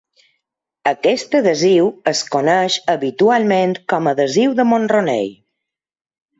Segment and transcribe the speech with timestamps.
[0.91, 5.33] Aquesta adhesiu es coneix habitualment com "adhesiu de Monroney".